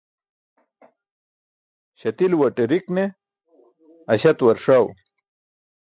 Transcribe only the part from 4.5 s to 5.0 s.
ṣaw